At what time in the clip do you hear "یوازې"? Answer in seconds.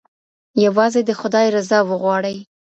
0.65-1.01